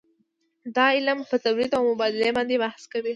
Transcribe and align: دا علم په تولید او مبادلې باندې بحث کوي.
دا 0.75 0.85
علم 0.97 1.19
په 1.31 1.35
تولید 1.45 1.71
او 1.77 1.83
مبادلې 1.91 2.29
باندې 2.37 2.55
بحث 2.63 2.83
کوي. 2.93 3.09